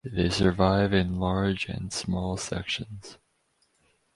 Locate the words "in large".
0.93-1.67